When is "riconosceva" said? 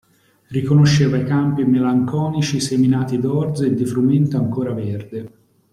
0.47-1.17